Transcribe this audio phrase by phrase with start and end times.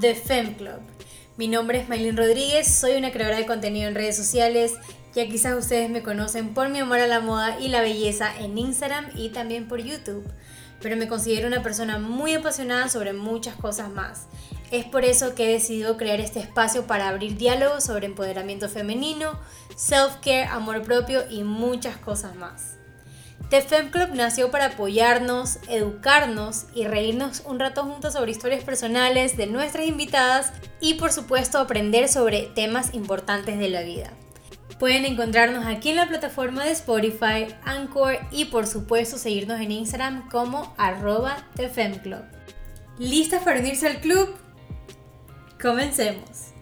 [0.00, 0.80] The Fem Club.
[1.36, 4.74] Mi nombre es Maylin Rodríguez, soy una creadora de contenido en redes sociales.
[5.12, 8.56] Ya quizás ustedes me conocen por mi amor a la moda y la belleza en
[8.56, 10.24] Instagram y también por YouTube.
[10.80, 14.28] Pero me considero una persona muy apasionada sobre muchas cosas más.
[14.70, 19.36] Es por eso que he decidido crear este espacio para abrir diálogos sobre empoderamiento femenino,
[19.76, 22.78] self-care, amor propio y muchas cosas más.
[23.50, 29.38] The Fem Club nació para apoyarnos, educarnos y reírnos un rato juntos sobre historias personales
[29.38, 34.12] de nuestras invitadas y por supuesto aprender sobre temas importantes de la vida.
[34.78, 40.28] Pueden encontrarnos aquí en la plataforma de Spotify, Anchor y por supuesto seguirnos en Instagram
[40.28, 42.22] como arroba The Fem Club.
[42.98, 44.36] ¿Listas para unirse al club?
[45.60, 46.52] Comencemos.